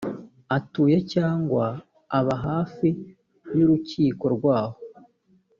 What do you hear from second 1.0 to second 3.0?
cyangwa aba hafi